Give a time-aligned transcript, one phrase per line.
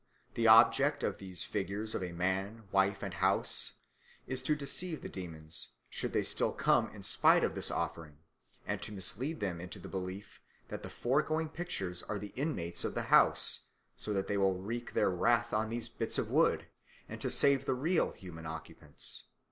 [0.33, 3.73] "The object of these figures of a man, wife, and house
[4.25, 8.17] is to deceive the demons should they still come in spite of this offering,
[8.65, 12.95] and to mislead them into the belief that the foregoing pictures are the inmates of
[12.95, 16.65] the house, so that they may wreak their wrath on these bits of wood
[17.07, 19.25] and to save the real human occupants."